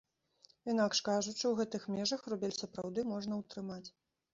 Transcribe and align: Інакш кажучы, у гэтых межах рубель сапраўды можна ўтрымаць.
Інакш 0.73 1.01
кажучы, 1.11 1.45
у 1.51 1.53
гэтых 1.61 1.87
межах 1.99 2.27
рубель 2.33 2.59
сапраўды 2.61 3.09
можна 3.15 3.33
ўтрымаць. 3.45 3.85